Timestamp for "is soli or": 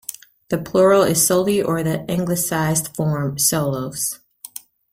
1.03-1.83